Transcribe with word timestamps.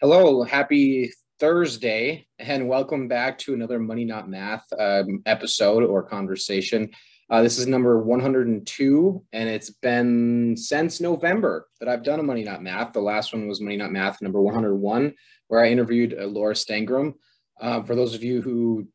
Hello, 0.00 0.42
happy 0.42 1.12
Thursday, 1.40 2.26
and 2.38 2.68
welcome 2.68 3.08
back 3.08 3.38
to 3.38 3.54
another 3.54 3.78
Money 3.78 4.04
Not 4.04 4.28
Math 4.28 4.64
um, 4.78 5.22
episode 5.26 5.82
or 5.82 6.02
conversation. 6.02 6.90
Uh, 7.30 7.42
this 7.42 7.58
is 7.58 7.66
number 7.66 8.00
102, 8.02 9.24
and 9.32 9.48
it's 9.48 9.70
been 9.70 10.56
since 10.56 11.00
November 11.00 11.66
that 11.80 11.88
I've 11.88 12.04
done 12.04 12.20
a 12.20 12.22
Money 12.22 12.44
Not 12.44 12.62
Math. 12.62 12.92
The 12.92 13.00
last 13.00 13.32
one 13.32 13.48
was 13.48 13.60
Money 13.60 13.76
Not 13.76 13.90
Math 13.90 14.22
number 14.22 14.40
101, 14.40 15.14
where 15.48 15.64
I 15.64 15.70
interviewed 15.70 16.14
uh, 16.18 16.26
Laura 16.26 16.54
Stangram. 16.54 17.14
Uh, 17.60 17.82
for 17.82 17.94
those 17.94 18.14
of 18.14 18.22
you 18.22 18.42
who 18.42 18.86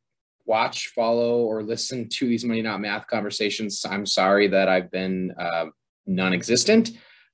watch, 0.45 0.87
follow, 0.89 1.39
or 1.41 1.63
listen 1.63 2.07
to 2.09 2.27
these 2.27 2.45
Money 2.45 2.61
Not 2.61 2.79
Math 2.79 3.07
conversations, 3.07 3.83
I'm 3.89 4.05
sorry 4.05 4.47
that 4.47 4.69
I've 4.69 4.91
been 4.91 5.33
uh, 5.37 5.65
non 6.05 6.33
existent. 6.33 6.91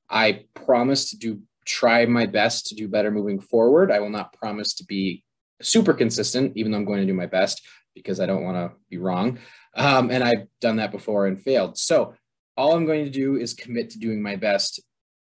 I 0.10 0.46
promise 0.54 1.12
to 1.12 1.18
do 1.18 1.42
try 1.66 2.06
my 2.06 2.26
best 2.26 2.68
to 2.68 2.76
do 2.76 2.88
better 2.88 3.12
moving 3.12 3.40
forward. 3.40 3.92
I 3.92 4.00
will 4.00 4.10
not 4.10 4.34
promise 4.34 4.74
to 4.76 4.86
be 4.86 5.24
super 5.62 5.94
consistent, 5.94 6.54
even 6.56 6.72
though 6.72 6.78
I'm 6.78 6.86
going 6.86 7.02
to 7.02 7.08
do 7.08 7.14
my 7.14 7.26
best 7.26 7.66
because 7.94 8.20
I 8.20 8.26
don't 8.26 8.44
want 8.44 8.58
to 8.58 8.78
be 8.90 8.98
wrong. 8.98 9.40
Um, 9.76 10.12
and 10.12 10.24
I've 10.24 10.48
done 10.62 10.78
that 10.78 10.92
before 10.92 11.28
and 11.28 11.42
failed. 11.42 11.78
So 11.78 12.14
all 12.58 12.76
I'm 12.76 12.86
going 12.86 13.06
to 13.06 13.12
do 13.12 13.38
is 13.38 13.54
commit 13.54 13.90
to 13.92 14.00
doing 14.00 14.22
my 14.22 14.36
best 14.36 14.82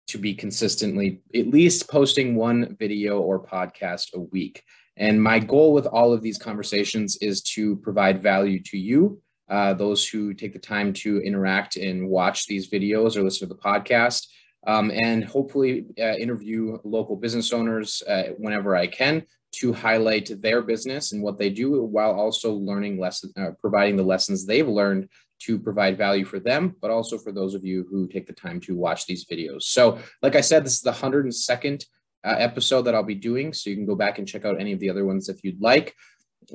to 0.08 0.18
be 0.18 0.34
consistently 0.34 1.22
at 1.34 1.48
least 1.48 1.88
posting 1.88 2.34
one 2.34 2.76
video 2.78 3.20
or 3.20 3.44
podcast 3.44 4.14
a 4.14 4.20
week. 4.20 4.62
And 4.96 5.22
my 5.22 5.38
goal 5.38 5.72
with 5.72 5.86
all 5.86 6.12
of 6.12 6.22
these 6.22 6.38
conversations 6.38 7.16
is 7.20 7.40
to 7.54 7.76
provide 7.76 8.22
value 8.22 8.62
to 8.64 8.78
you, 8.78 9.20
uh, 9.48 9.74
those 9.74 10.06
who 10.06 10.34
take 10.34 10.52
the 10.52 10.58
time 10.58 10.92
to 10.92 11.20
interact 11.22 11.76
and 11.76 12.08
watch 12.08 12.46
these 12.46 12.70
videos 12.70 13.16
or 13.16 13.22
listen 13.22 13.48
to 13.48 13.54
the 13.54 13.60
podcast 13.60 14.26
um, 14.66 14.90
and 14.90 15.24
hopefully 15.24 15.86
uh, 15.98 16.14
interview 16.14 16.78
local 16.84 17.16
business 17.16 17.52
owners 17.52 18.02
uh, 18.08 18.24
whenever 18.38 18.76
I 18.76 18.86
can 18.86 19.24
to 19.52 19.72
highlight 19.72 20.30
their 20.40 20.62
business 20.62 21.12
and 21.12 21.22
what 21.22 21.38
they 21.38 21.50
do 21.50 21.82
while 21.82 22.12
also 22.12 22.54
learning 22.54 22.98
lessons, 22.98 23.32
uh, 23.36 23.50
providing 23.60 23.96
the 23.96 24.02
lessons 24.02 24.46
they've 24.46 24.68
learned 24.68 25.08
to 25.40 25.58
provide 25.58 25.98
value 25.98 26.24
for 26.24 26.38
them, 26.38 26.74
but 26.80 26.90
also 26.90 27.18
for 27.18 27.32
those 27.32 27.54
of 27.54 27.64
you 27.64 27.86
who 27.90 28.06
take 28.06 28.26
the 28.26 28.32
time 28.32 28.60
to 28.60 28.76
watch 28.76 29.06
these 29.06 29.26
videos. 29.26 29.64
So, 29.64 29.98
like 30.22 30.36
I 30.36 30.40
said, 30.40 30.64
this 30.64 30.74
is 30.74 30.80
the 30.80 30.92
102nd 30.92 31.84
uh, 32.24 32.36
episode 32.38 32.82
that 32.82 32.94
I'll 32.94 33.02
be 33.02 33.14
doing. 33.14 33.52
So 33.52 33.68
you 33.68 33.76
can 33.76 33.86
go 33.86 33.96
back 33.96 34.18
and 34.18 34.28
check 34.28 34.44
out 34.44 34.60
any 34.60 34.72
of 34.72 34.78
the 34.78 34.88
other 34.88 35.04
ones 35.04 35.28
if 35.28 35.42
you'd 35.42 35.60
like. 35.60 35.94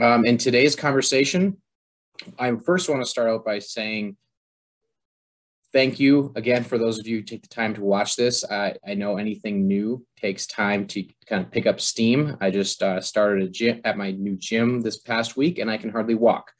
Um, 0.01 0.25
in 0.25 0.37
today's 0.37 0.75
conversation, 0.75 1.57
I 2.39 2.55
first 2.55 2.89
want 2.89 3.01
to 3.01 3.09
start 3.09 3.29
out 3.29 3.45
by 3.45 3.59
saying 3.59 4.17
thank 5.77 5.99
you 5.99 6.33
again 6.35 6.63
for 6.63 6.79
those 6.79 6.97
of 6.97 7.05
you 7.05 7.17
who 7.17 7.21
take 7.21 7.43
the 7.43 7.47
time 7.47 7.71
to 7.71 7.83
watch 7.83 8.15
this. 8.15 8.43
I, 8.43 8.73
I 8.83 8.95
know 8.95 9.17
anything 9.17 9.67
new 9.67 10.03
takes 10.19 10.47
time 10.47 10.87
to 10.87 11.03
kind 11.29 11.45
of 11.45 11.51
pick 11.51 11.67
up 11.67 11.79
steam. 11.79 12.35
I 12.41 12.49
just 12.49 12.81
uh, 12.81 12.99
started 12.99 13.43
a 13.43 13.47
gym 13.47 13.81
at 13.83 13.95
my 13.95 14.09
new 14.09 14.35
gym 14.37 14.81
this 14.81 14.97
past 14.97 15.37
week 15.37 15.59
and 15.59 15.69
I 15.69 15.77
can 15.77 15.91
hardly 15.91 16.15
walk. 16.15 16.51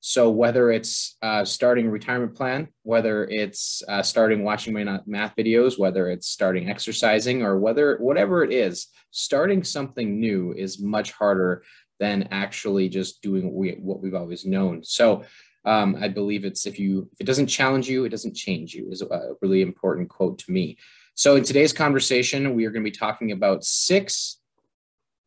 So 0.00 0.28
whether 0.28 0.70
it's 0.70 1.16
uh, 1.22 1.42
starting 1.46 1.86
a 1.86 1.90
retirement 1.90 2.34
plan, 2.34 2.68
whether 2.82 3.24
it's 3.24 3.82
uh, 3.88 4.02
starting 4.02 4.44
watching 4.44 4.74
my 4.74 5.00
math 5.06 5.34
videos, 5.36 5.78
whether 5.78 6.10
it's 6.10 6.28
starting 6.28 6.68
exercising, 6.68 7.42
or 7.42 7.58
whether 7.58 7.96
whatever 7.96 8.44
it 8.44 8.52
is, 8.52 8.88
starting 9.10 9.64
something 9.64 10.20
new 10.20 10.52
is 10.52 10.82
much 10.82 11.12
harder 11.12 11.64
than 11.98 12.28
actually 12.30 12.90
just 12.90 13.22
doing 13.22 13.46
what, 13.46 13.54
we, 13.54 13.70
what 13.80 14.02
we've 14.02 14.14
always 14.14 14.44
known. 14.44 14.84
So 14.84 15.24
um, 15.66 15.96
I 16.00 16.08
believe 16.08 16.44
it's 16.44 16.64
if 16.64 16.78
you 16.78 17.08
if 17.12 17.20
it 17.20 17.26
doesn't 17.26 17.48
challenge 17.48 17.88
you, 17.88 18.04
it 18.04 18.10
doesn't 18.10 18.34
change 18.34 18.72
you 18.72 18.88
is 18.90 19.02
a 19.02 19.32
really 19.42 19.60
important 19.60 20.08
quote 20.08 20.38
to 20.38 20.52
me. 20.52 20.78
So 21.14 21.36
in 21.36 21.42
today's 21.42 21.72
conversation, 21.72 22.54
we 22.54 22.64
are 22.66 22.70
going 22.70 22.84
to 22.84 22.90
be 22.90 22.96
talking 22.96 23.32
about 23.32 23.64
six 23.64 24.38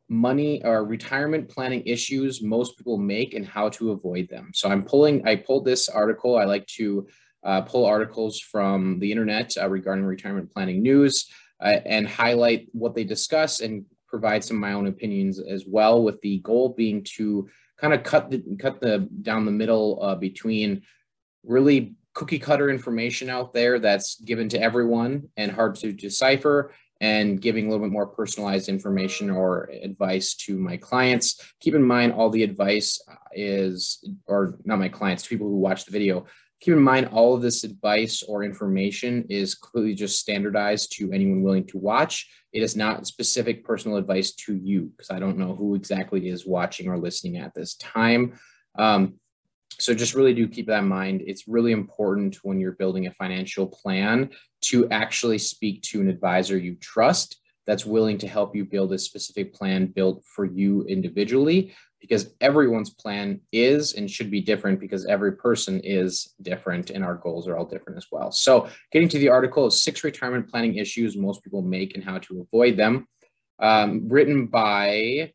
money 0.08 0.64
or 0.64 0.84
retirement 0.84 1.48
planning 1.48 1.82
issues 1.86 2.42
most 2.42 2.76
people 2.76 2.98
make 2.98 3.34
and 3.34 3.46
how 3.46 3.68
to 3.68 3.92
avoid 3.92 4.28
them. 4.28 4.50
So 4.54 4.68
I'm 4.68 4.82
pulling 4.82 5.26
I 5.26 5.36
pulled 5.36 5.64
this 5.64 5.88
article. 5.88 6.36
I 6.36 6.44
like 6.44 6.66
to 6.78 7.06
uh, 7.44 7.60
pull 7.62 7.86
articles 7.86 8.40
from 8.40 8.98
the 8.98 9.10
internet 9.10 9.56
uh, 9.56 9.68
regarding 9.68 10.04
retirement 10.04 10.52
planning 10.52 10.82
news 10.82 11.30
uh, 11.60 11.76
and 11.86 12.08
highlight 12.08 12.68
what 12.72 12.94
they 12.94 13.04
discuss 13.04 13.60
and 13.60 13.84
provide 14.08 14.42
some 14.42 14.56
of 14.56 14.60
my 14.60 14.72
own 14.72 14.88
opinions 14.88 15.38
as 15.38 15.64
well 15.66 16.02
with 16.02 16.20
the 16.22 16.38
goal 16.38 16.70
being 16.70 17.04
to 17.04 17.48
kind 17.80 17.94
of 17.94 18.02
cut 18.02 18.30
the 18.30 18.42
cut 18.58 18.80
the 18.80 19.08
down 19.22 19.44
the 19.44 19.50
middle 19.50 19.98
uh, 20.02 20.14
between 20.14 20.82
really 21.44 21.94
cookie 22.14 22.38
cutter 22.38 22.68
information 22.68 23.30
out 23.30 23.54
there 23.54 23.78
that's 23.78 24.20
given 24.20 24.48
to 24.48 24.60
everyone 24.60 25.28
and 25.36 25.52
hard 25.52 25.76
to 25.76 25.92
decipher 25.92 26.72
and 27.00 27.40
giving 27.40 27.66
a 27.66 27.70
little 27.70 27.84
bit 27.84 27.92
more 27.92 28.06
personalized 28.06 28.68
information 28.68 29.30
or 29.30 29.70
advice 29.82 30.34
to 30.34 30.58
my 30.58 30.76
clients. 30.76 31.40
Keep 31.60 31.74
in 31.74 31.82
mind, 31.82 32.12
all 32.12 32.28
the 32.28 32.42
advice 32.42 33.00
is, 33.32 34.06
or 34.26 34.58
not 34.64 34.78
my 34.78 34.88
clients, 34.88 35.26
people 35.26 35.46
who 35.46 35.56
watch 35.56 35.86
the 35.86 35.92
video, 35.92 36.26
keep 36.60 36.74
in 36.74 36.82
mind 36.82 37.06
all 37.06 37.34
of 37.34 37.42
this 37.42 37.64
advice 37.64 38.22
or 38.22 38.44
information 38.44 39.24
is 39.30 39.54
clearly 39.54 39.94
just 39.94 40.20
standardized 40.20 40.92
to 40.92 41.10
anyone 41.12 41.42
willing 41.42 41.66
to 41.66 41.78
watch. 41.78 42.28
It 42.52 42.62
is 42.62 42.76
not 42.76 43.06
specific 43.06 43.64
personal 43.64 43.96
advice 43.96 44.32
to 44.32 44.54
you 44.54 44.92
because 44.96 45.10
I 45.10 45.18
don't 45.18 45.38
know 45.38 45.54
who 45.54 45.74
exactly 45.74 46.28
is 46.28 46.46
watching 46.46 46.88
or 46.88 46.98
listening 46.98 47.38
at 47.38 47.54
this 47.54 47.76
time. 47.76 48.38
Um, 48.78 49.14
so 49.78 49.94
just 49.94 50.14
really 50.14 50.34
do 50.34 50.46
keep 50.46 50.66
that 50.66 50.82
in 50.82 50.88
mind. 50.88 51.22
It's 51.26 51.48
really 51.48 51.72
important 51.72 52.36
when 52.42 52.60
you're 52.60 52.72
building 52.72 53.06
a 53.06 53.12
financial 53.12 53.66
plan 53.66 54.30
to 54.66 54.88
actually 54.90 55.38
speak 55.38 55.82
to 55.82 56.00
an 56.02 56.10
advisor 56.10 56.58
you 56.58 56.74
trust 56.74 57.40
that's 57.66 57.86
willing 57.86 58.18
to 58.18 58.28
help 58.28 58.54
you 58.54 58.64
build 58.64 58.92
a 58.92 58.98
specific 58.98 59.54
plan 59.54 59.86
built 59.86 60.24
for 60.24 60.44
you 60.44 60.82
individually 60.84 61.72
because 62.00 62.30
everyone's 62.40 62.90
plan 62.90 63.40
is 63.52 63.94
and 63.94 64.10
should 64.10 64.30
be 64.30 64.40
different 64.40 64.80
because 64.80 65.04
every 65.06 65.32
person 65.32 65.80
is 65.84 66.34
different 66.42 66.90
and 66.90 67.04
our 67.04 67.14
goals 67.14 67.46
are 67.46 67.56
all 67.56 67.64
different 67.64 67.98
as 67.98 68.06
well. 68.10 68.32
So, 68.32 68.68
getting 68.90 69.08
to 69.10 69.18
the 69.18 69.28
article 69.28 69.70
six 69.70 70.02
retirement 70.02 70.48
planning 70.48 70.76
issues 70.76 71.16
most 71.16 71.44
people 71.44 71.62
make 71.62 71.94
and 71.94 72.02
how 72.02 72.18
to 72.18 72.40
avoid 72.40 72.76
them, 72.76 73.06
um, 73.58 74.08
written 74.08 74.46
by, 74.46 75.32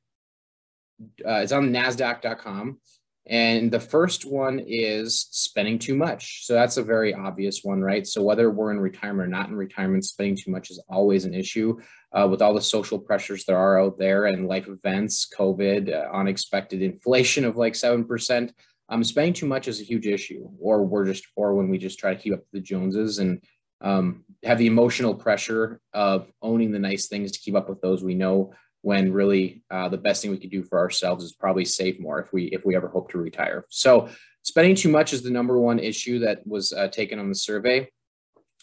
uh, 1.25 1.41
it's 1.43 1.51
on 1.51 1.69
NASDAQ.com. 1.69 2.79
And 3.27 3.71
the 3.71 3.79
first 3.79 4.23
one 4.23 4.63
is 4.67 5.27
spending 5.31 5.79
too 5.79 5.95
much. 5.95 6.45
So 6.45 6.53
that's 6.53 6.77
a 6.77 6.83
very 6.83 7.13
obvious 7.13 7.63
one, 7.63 7.81
right? 7.81 8.05
So 8.05 8.21
whether 8.21 8.51
we're 8.51 8.71
in 8.71 8.79
retirement 8.79 9.27
or 9.27 9.31
not 9.31 9.49
in 9.49 9.55
retirement, 9.55 10.05
spending 10.05 10.35
too 10.35 10.51
much 10.51 10.69
is 10.69 10.81
always 10.89 11.25
an 11.25 11.33
issue 11.33 11.79
uh, 12.13 12.27
with 12.29 12.41
all 12.43 12.53
the 12.53 12.61
social 12.61 12.99
pressures 12.99 13.43
there 13.45 13.57
are 13.57 13.81
out 13.81 13.97
there 13.97 14.25
and 14.25 14.47
life 14.47 14.67
events, 14.67 15.27
COVID, 15.35 15.91
uh, 15.91 16.15
unexpected 16.15 16.83
inflation 16.83 17.45
of 17.45 17.57
like 17.57 17.73
7%. 17.73 18.51
Um, 18.89 19.03
spending 19.03 19.33
too 19.33 19.47
much 19.47 19.67
is 19.67 19.81
a 19.81 19.83
huge 19.83 20.05
issue, 20.05 20.47
or 20.59 20.83
we're 20.83 21.05
just, 21.05 21.25
or 21.35 21.55
when 21.55 21.69
we 21.69 21.79
just 21.79 21.97
try 21.97 22.13
to 22.13 22.21
keep 22.21 22.33
up 22.33 22.39
with 22.39 22.51
the 22.51 22.59
Joneses 22.59 23.17
and 23.17 23.41
um, 23.81 24.23
have 24.43 24.59
the 24.59 24.67
emotional 24.67 25.15
pressure 25.15 25.81
of 25.93 26.31
owning 26.43 26.71
the 26.71 26.79
nice 26.79 27.07
things 27.07 27.31
to 27.31 27.39
keep 27.39 27.55
up 27.55 27.67
with 27.67 27.81
those 27.81 28.03
we 28.03 28.13
know 28.13 28.53
when 28.85 29.11
really 29.11 29.63
uh, 29.71 29.89
the 29.89 29.97
best 29.97 30.21
thing 30.21 30.29
we 30.29 30.37
could 30.37 30.51
do 30.51 30.61
for 30.61 30.77
ourselves 30.77 31.23
is 31.23 31.33
probably 31.33 31.65
save 31.65 31.99
more 31.99 32.19
if 32.21 32.31
we 32.31 32.43
if 32.57 32.63
we 32.63 32.75
ever 32.75 32.87
hope 32.87 33.09
to 33.09 33.17
retire. 33.17 33.65
So 33.69 34.09
spending 34.43 34.75
too 34.75 34.89
much 34.89 35.11
is 35.11 35.23
the 35.23 35.31
number 35.31 35.57
one 35.57 35.79
issue 35.79 36.19
that 36.19 36.45
was 36.45 36.71
uh, 36.71 36.87
taken 36.89 37.17
on 37.17 37.27
the 37.27 37.33
survey. 37.33 37.89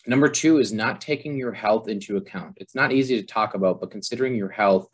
Number 0.06 0.28
two 0.28 0.58
is 0.58 0.72
not 0.72 1.00
taking 1.00 1.36
your 1.36 1.50
health 1.50 1.88
into 1.88 2.18
account. 2.18 2.58
It's 2.58 2.76
not 2.76 2.92
easy 2.92 3.20
to 3.20 3.26
talk 3.26 3.54
about, 3.54 3.80
but 3.80 3.90
considering 3.90 4.36
your 4.36 4.48
health 4.48 4.86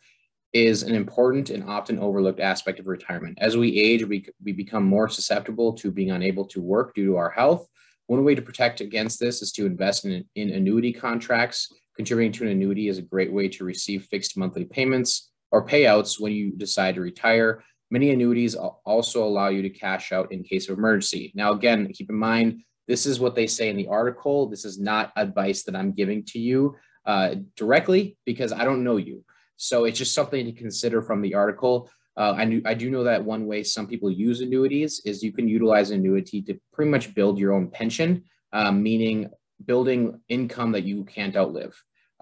is 0.55 0.83
an 0.83 0.95
important 0.95 1.51
and 1.51 1.63
often 1.63 1.99
overlooked 1.99 2.41
aspect 2.41 2.81
of 2.81 2.87
retirement. 2.87 3.37
As 3.39 3.55
we 3.55 3.79
age, 3.79 4.07
we, 4.07 4.27
we 4.43 4.53
become 4.53 4.85
more 4.85 5.11
susceptible 5.11 5.75
to 5.75 5.91
being 5.91 6.11
unable 6.11 6.47
to 6.47 6.63
work 6.63 6.95
due 6.95 7.05
to 7.05 7.17
our 7.19 7.31
health. 7.31 7.69
One 8.07 8.25
way 8.25 8.35
to 8.35 8.41
protect 8.41 8.81
against 8.81 9.21
this 9.21 9.43
is 9.43 9.53
to 9.53 9.67
invest 9.67 10.07
in, 10.07 10.25
in 10.35 10.49
annuity 10.51 10.95
contracts 10.95 11.71
Contributing 11.99 12.31
to 12.31 12.45
an 12.45 12.51
annuity 12.51 12.87
is 12.87 12.99
a 12.99 13.03
great 13.03 13.33
way 13.33 13.49
to 13.49 13.65
receive 13.65 14.05
fixed 14.05 14.37
monthly 14.37 14.65
payments 14.65 15.33
or 15.51 15.67
payouts 15.67 16.21
when 16.21 16.31
you 16.31 16.53
decide 16.53 16.95
to 16.95 17.01
retire. 17.01 17.65
Many 17.91 18.11
annuities 18.11 18.55
also 18.55 19.25
allow 19.25 19.49
you 19.49 19.63
to 19.63 19.69
cash 19.71 20.13
out 20.13 20.31
in 20.31 20.45
case 20.45 20.69
of 20.69 20.79
emergency. 20.79 21.33
Now, 21.35 21.51
again, 21.53 21.91
keep 21.93 22.09
in 22.09 22.17
mind, 22.17 22.61
this 22.87 23.05
is 23.05 23.19
what 23.19 23.35
they 23.35 23.49
say 23.49 23.69
in 23.69 23.77
the 23.77 23.89
article. 23.89 24.49
This 24.49 24.65
is 24.65 24.79
not 24.79 25.13
advice 25.17 25.65
that 25.65 25.75
I'm 25.75 25.91
giving 25.91 26.25
to 26.27 26.39
you 26.39 26.77
uh, 27.05 27.35
directly 27.57 28.17
because 28.25 28.53
I 28.53 28.65
don't 28.65 28.85
know 28.85 28.99
you. 28.99 29.25
So 29.57 29.85
it's 29.85 29.99
just 29.99 30.15
something 30.15 30.47
to 30.47 30.53
consider 30.53 31.03
from 31.03 31.21
the 31.21 31.35
article. 31.35 31.91
Uh, 32.17 32.35
I, 32.37 32.45
knew, 32.45 32.63
I 32.65 32.75
do 32.75 32.91
know 32.91 33.03
that 33.05 33.25
one 33.25 33.47
way 33.47 33.65
some 33.65 33.89
people 33.89 34.09
use 34.09 34.41
annuities 34.41 35.03
is 35.05 35.25
you 35.25 35.33
can 35.33 35.49
utilize 35.49 35.91
annuity 35.91 36.43
to 36.43 36.61
pretty 36.73 36.93
much 36.93 37.13
build 37.13 37.41
your 37.41 37.55
own 37.55 37.71
pension, 37.71 38.23
um, 38.53 38.85
meaning 38.85 39.31
building 39.65 40.21
income 40.29 40.71
that 40.73 40.85
you 40.85 41.05
can't 41.05 41.37
outlive. 41.37 41.75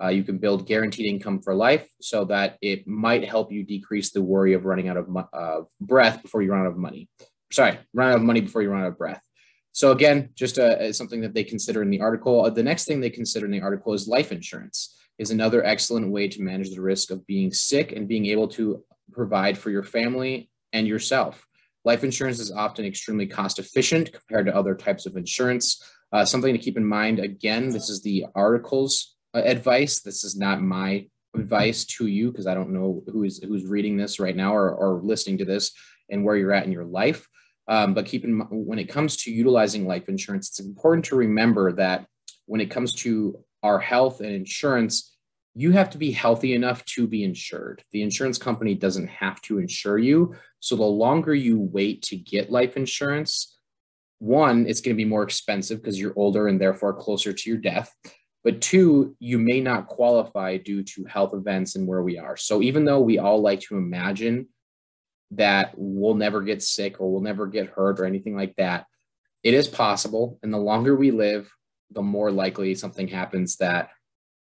Uh, 0.02 0.08
you 0.08 0.22
can 0.22 0.38
build 0.38 0.66
guaranteed 0.66 1.06
income 1.06 1.40
for 1.40 1.54
life 1.54 1.88
so 2.00 2.24
that 2.24 2.58
it 2.60 2.86
might 2.86 3.24
help 3.24 3.50
you 3.50 3.64
decrease 3.64 4.12
the 4.12 4.22
worry 4.22 4.52
of 4.52 4.64
running 4.64 4.88
out 4.88 4.96
of 4.96 5.08
uh, 5.32 5.60
breath 5.80 6.22
before 6.22 6.42
you 6.42 6.52
run 6.52 6.60
out 6.62 6.66
of 6.66 6.76
money. 6.76 7.08
Sorry, 7.50 7.78
run 7.94 8.10
out 8.10 8.16
of 8.16 8.22
money 8.22 8.40
before 8.40 8.62
you 8.62 8.70
run 8.70 8.82
out 8.82 8.88
of 8.88 8.98
breath. 8.98 9.22
So 9.72 9.92
again, 9.92 10.30
just 10.34 10.58
uh, 10.58 10.92
something 10.92 11.20
that 11.20 11.34
they 11.34 11.44
consider 11.44 11.82
in 11.82 11.90
the 11.90 12.00
article. 12.00 12.44
Uh, 12.44 12.50
the 12.50 12.62
next 12.62 12.84
thing 12.84 13.00
they 13.00 13.10
consider 13.10 13.46
in 13.46 13.52
the 13.52 13.60
article 13.60 13.92
is 13.92 14.08
life 14.08 14.32
insurance. 14.32 14.96
is 15.18 15.30
another 15.30 15.64
excellent 15.64 16.10
way 16.10 16.28
to 16.28 16.42
manage 16.42 16.70
the 16.70 16.80
risk 16.80 17.10
of 17.10 17.26
being 17.26 17.52
sick 17.52 17.92
and 17.92 18.08
being 18.08 18.26
able 18.26 18.48
to 18.48 18.82
provide 19.12 19.56
for 19.56 19.70
your 19.70 19.82
family 19.82 20.50
and 20.72 20.86
yourself. 20.86 21.46
Life 21.84 22.04
insurance 22.04 22.38
is 22.38 22.52
often 22.52 22.84
extremely 22.84 23.26
cost 23.26 23.58
efficient 23.58 24.12
compared 24.12 24.46
to 24.46 24.56
other 24.56 24.74
types 24.74 25.06
of 25.06 25.16
insurance. 25.16 25.82
Uh, 26.12 26.24
something 26.24 26.52
to 26.52 26.58
keep 26.58 26.76
in 26.76 26.84
mind 26.84 27.18
again, 27.18 27.70
this 27.70 27.88
is 27.88 28.02
the 28.02 28.26
article's 28.34 29.15
advice. 29.40 30.00
This 30.00 30.24
is 30.24 30.36
not 30.36 30.62
my 30.62 31.06
advice 31.34 31.84
to 31.84 32.06
you 32.06 32.30
because 32.30 32.46
I 32.46 32.54
don't 32.54 32.70
know 32.70 33.02
who 33.12 33.24
is 33.24 33.42
who's 33.42 33.66
reading 33.66 33.96
this 33.96 34.18
right 34.18 34.36
now 34.36 34.54
or, 34.54 34.70
or 34.74 35.00
listening 35.02 35.38
to 35.38 35.44
this 35.44 35.72
and 36.10 36.24
where 36.24 36.36
you're 36.36 36.52
at 36.52 36.64
in 36.64 36.72
your 36.72 36.84
life. 36.84 37.28
Um, 37.68 37.94
but 37.94 38.06
keep 38.06 38.24
in 38.24 38.34
mind 38.34 38.50
when 38.50 38.78
it 38.78 38.88
comes 38.88 39.16
to 39.18 39.32
utilizing 39.32 39.86
life 39.86 40.08
insurance, 40.08 40.48
it's 40.48 40.60
important 40.60 41.04
to 41.06 41.16
remember 41.16 41.72
that 41.72 42.06
when 42.46 42.60
it 42.60 42.70
comes 42.70 42.94
to 42.94 43.42
our 43.62 43.78
health 43.78 44.20
and 44.20 44.30
insurance, 44.30 45.16
you 45.54 45.72
have 45.72 45.90
to 45.90 45.98
be 45.98 46.12
healthy 46.12 46.54
enough 46.54 46.84
to 46.84 47.06
be 47.06 47.24
insured. 47.24 47.82
The 47.90 48.02
insurance 48.02 48.38
company 48.38 48.74
doesn't 48.74 49.08
have 49.08 49.40
to 49.42 49.58
insure 49.58 49.98
you. 49.98 50.34
So 50.60 50.76
the 50.76 50.84
longer 50.84 51.34
you 51.34 51.58
wait 51.58 52.02
to 52.02 52.16
get 52.16 52.52
life 52.52 52.76
insurance, 52.76 53.58
one, 54.18 54.66
it's 54.66 54.80
going 54.80 54.94
to 54.94 55.02
be 55.02 55.08
more 55.08 55.22
expensive 55.22 55.80
because 55.80 55.98
you're 55.98 56.12
older 56.16 56.48
and 56.48 56.60
therefore 56.60 56.94
closer 56.94 57.32
to 57.32 57.50
your 57.50 57.58
death. 57.58 57.94
But 58.46 58.60
two, 58.60 59.16
you 59.18 59.40
may 59.40 59.60
not 59.60 59.88
qualify 59.88 60.58
due 60.58 60.84
to 60.84 61.04
health 61.06 61.34
events 61.34 61.74
and 61.74 61.84
where 61.84 62.04
we 62.04 62.16
are. 62.16 62.36
So 62.36 62.62
even 62.62 62.84
though 62.84 63.00
we 63.00 63.18
all 63.18 63.40
like 63.40 63.58
to 63.62 63.76
imagine 63.76 64.46
that 65.32 65.72
we'll 65.76 66.14
never 66.14 66.42
get 66.42 66.62
sick 66.62 67.00
or 67.00 67.10
we'll 67.10 67.22
never 67.22 67.48
get 67.48 67.70
hurt 67.70 67.98
or 67.98 68.04
anything 68.04 68.36
like 68.36 68.54
that, 68.54 68.86
it 69.42 69.52
is 69.52 69.66
possible. 69.66 70.38
And 70.44 70.54
the 70.54 70.58
longer 70.58 70.94
we 70.94 71.10
live, 71.10 71.52
the 71.90 72.02
more 72.02 72.30
likely 72.30 72.76
something 72.76 73.08
happens 73.08 73.56
that 73.56 73.88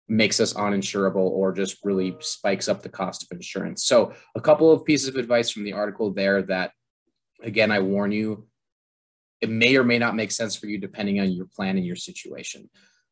makes 0.08 0.40
us 0.40 0.54
uninsurable 0.54 1.16
or 1.18 1.52
just 1.52 1.80
really 1.84 2.16
spikes 2.22 2.70
up 2.70 2.82
the 2.82 2.88
cost 2.88 3.24
of 3.24 3.36
insurance. 3.36 3.84
So, 3.84 4.14
a 4.34 4.40
couple 4.40 4.72
of 4.72 4.86
pieces 4.86 5.10
of 5.10 5.18
advice 5.18 5.50
from 5.50 5.66
the 5.66 5.74
article 5.74 6.14
there 6.14 6.42
that, 6.44 6.72
again, 7.44 7.70
I 7.70 7.82
warn 7.82 8.14
you, 8.14 8.48
it 9.42 9.50
may 9.50 9.76
or 9.76 9.84
may 9.84 10.00
not 10.00 10.16
make 10.16 10.32
sense 10.32 10.56
for 10.56 10.68
you 10.68 10.78
depending 10.78 11.20
on 11.20 11.34
your 11.34 11.48
plan 11.48 11.76
and 11.76 11.86
your 11.86 11.98
situation. 11.98 12.70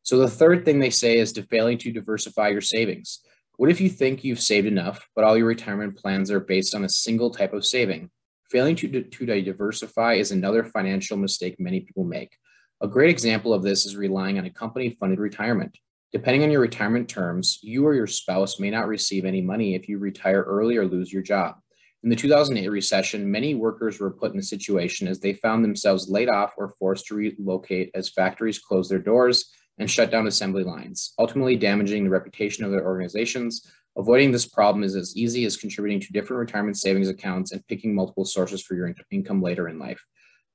So, 0.08 0.16
the 0.16 0.26
third 0.26 0.64
thing 0.64 0.78
they 0.78 0.88
say 0.88 1.18
is 1.18 1.34
to 1.34 1.42
failing 1.42 1.76
to 1.76 1.92
diversify 1.92 2.48
your 2.48 2.62
savings. 2.62 3.20
What 3.58 3.70
if 3.70 3.78
you 3.78 3.90
think 3.90 4.24
you've 4.24 4.40
saved 4.40 4.66
enough, 4.66 5.06
but 5.14 5.22
all 5.22 5.36
your 5.36 5.44
retirement 5.44 5.98
plans 5.98 6.30
are 6.30 6.40
based 6.40 6.74
on 6.74 6.86
a 6.86 6.88
single 6.88 7.28
type 7.28 7.52
of 7.52 7.66
saving? 7.66 8.08
Failing 8.50 8.74
to, 8.76 9.02
to 9.02 9.26
diversify 9.26 10.14
is 10.14 10.30
another 10.30 10.64
financial 10.64 11.18
mistake 11.18 11.60
many 11.60 11.80
people 11.80 12.04
make. 12.04 12.34
A 12.80 12.88
great 12.88 13.10
example 13.10 13.52
of 13.52 13.62
this 13.62 13.84
is 13.84 13.98
relying 13.98 14.38
on 14.38 14.46
a 14.46 14.50
company 14.50 14.88
funded 14.88 15.18
retirement. 15.18 15.76
Depending 16.10 16.42
on 16.42 16.50
your 16.50 16.62
retirement 16.62 17.06
terms, 17.10 17.58
you 17.60 17.86
or 17.86 17.92
your 17.92 18.06
spouse 18.06 18.58
may 18.58 18.70
not 18.70 18.88
receive 18.88 19.26
any 19.26 19.42
money 19.42 19.74
if 19.74 19.90
you 19.90 19.98
retire 19.98 20.40
early 20.40 20.78
or 20.78 20.86
lose 20.86 21.12
your 21.12 21.20
job. 21.20 21.56
In 22.02 22.08
the 22.08 22.16
2008 22.16 22.66
recession, 22.68 23.30
many 23.30 23.54
workers 23.54 24.00
were 24.00 24.10
put 24.10 24.32
in 24.32 24.38
a 24.38 24.42
situation 24.42 25.06
as 25.06 25.20
they 25.20 25.34
found 25.34 25.62
themselves 25.62 26.08
laid 26.08 26.30
off 26.30 26.54
or 26.56 26.70
forced 26.78 27.08
to 27.08 27.14
relocate 27.14 27.90
as 27.92 28.08
factories 28.08 28.58
closed 28.58 28.90
their 28.90 28.98
doors 28.98 29.52
and 29.78 29.90
shut 29.90 30.10
down 30.10 30.26
assembly 30.26 30.64
lines, 30.64 31.14
ultimately 31.18 31.56
damaging 31.56 32.04
the 32.04 32.10
reputation 32.10 32.64
of 32.64 32.70
their 32.70 32.84
organizations. 32.84 33.70
Avoiding 33.96 34.30
this 34.32 34.46
problem 34.46 34.84
is 34.84 34.96
as 34.96 35.16
easy 35.16 35.44
as 35.44 35.56
contributing 35.56 36.00
to 36.00 36.12
different 36.12 36.40
retirement 36.40 36.76
savings 36.76 37.08
accounts 37.08 37.52
and 37.52 37.66
picking 37.66 37.94
multiple 37.94 38.24
sources 38.24 38.62
for 38.62 38.74
your 38.74 38.92
income 39.10 39.42
later 39.42 39.68
in 39.68 39.78
life. 39.78 40.04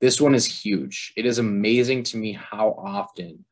This 0.00 0.20
one 0.20 0.34
is 0.34 0.46
huge. 0.46 1.12
It 1.16 1.26
is 1.26 1.38
amazing 1.38 2.02
to 2.04 2.16
me 2.16 2.32
how 2.32 2.70
often 2.72 3.44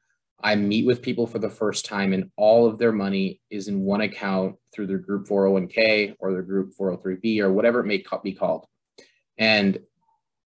I 0.43 0.57
meet 0.57 0.87
with 0.87 1.03
people 1.03 1.27
for 1.27 1.39
the 1.39 1.49
first 1.49 1.85
time 1.85 2.13
and 2.13 2.31
all 2.37 2.67
of 2.67 2.79
their 2.79 2.93
money 2.93 3.41
is 3.51 3.69
in 3.69 3.83
one 3.83 4.01
account 4.01 4.57
through 4.75 4.89
their 4.89 4.99
group 4.99 5.29
401k 5.29 6.17
or 6.19 6.33
their 6.33 6.43
group 6.43 6.75
403b 6.79 7.41
or 7.41 7.53
whatever 7.53 7.81
it 7.81 7.87
may 7.87 8.03
be 8.25 8.33
called. 8.33 8.67
And 9.39 9.79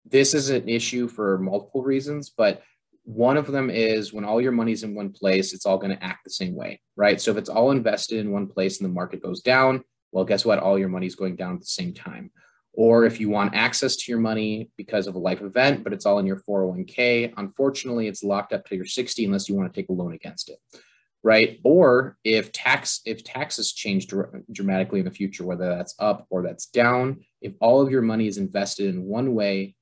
this 0.05 0.33
is 0.33 0.49
an 0.49 0.67
issue 0.69 1.07
for 1.07 1.37
multiple 1.37 1.83
reasons, 1.83 2.29
but 2.29 2.63
one 3.03 3.37
of 3.37 3.47
them 3.47 3.69
is 3.69 4.13
when 4.13 4.25
all 4.25 4.41
your 4.41 4.51
money's 4.51 4.83
in 4.83 4.95
one 4.95 5.11
place, 5.11 5.53
it's 5.53 5.65
all 5.65 5.77
going 5.77 5.95
to 5.95 6.03
act 6.03 6.23
the 6.23 6.29
same 6.29 6.55
way, 6.55 6.79
right? 6.95 7.19
So 7.19 7.31
if 7.31 7.37
it's 7.37 7.49
all 7.49 7.71
invested 7.71 8.19
in 8.19 8.31
one 8.31 8.47
place 8.47 8.79
and 8.79 8.89
the 8.89 8.93
market 8.93 9.23
goes 9.23 9.41
down, 9.41 9.83
well, 10.11 10.25
guess 10.25 10.45
what? 10.45 10.59
All 10.59 10.77
your 10.77 10.89
money's 10.89 11.15
going 11.15 11.35
down 11.35 11.55
at 11.55 11.61
the 11.61 11.65
same 11.65 11.93
time. 11.93 12.31
Or 12.73 13.05
if 13.05 13.19
you 13.19 13.29
want 13.29 13.55
access 13.55 13.97
to 13.97 14.11
your 14.11 14.19
money 14.19 14.69
because 14.77 15.07
of 15.07 15.15
a 15.15 15.19
life 15.19 15.41
event, 15.41 15.83
but 15.83 15.93
it's 15.93 16.05
all 16.05 16.19
in 16.19 16.25
your 16.25 16.41
401k, 16.47 17.33
unfortunately, 17.35 18.07
it's 18.07 18.23
locked 18.23 18.53
up 18.53 18.65
to 18.67 18.75
your 18.75 18.85
60 18.85 19.25
unless 19.25 19.49
you 19.49 19.55
want 19.55 19.71
to 19.71 19.81
take 19.81 19.89
a 19.89 19.93
loan 19.93 20.13
against 20.13 20.49
it. 20.49 20.57
Right. 21.23 21.59
Or 21.63 22.17
if 22.23 22.51
tax, 22.51 23.01
if 23.05 23.23
taxes 23.23 23.73
change 23.73 24.07
dr- 24.07 24.41
dramatically 24.51 24.99
in 24.99 25.05
the 25.05 25.11
future, 25.11 25.45
whether 25.45 25.67
that's 25.69 25.93
up 25.99 26.25
or 26.29 26.41
that's 26.41 26.65
down, 26.67 27.19
if 27.41 27.53
all 27.59 27.81
of 27.81 27.91
your 27.91 28.01
money 28.01 28.27
is 28.27 28.37
invested 28.37 28.87
in 28.87 29.03
one 29.03 29.35
way 29.35 29.75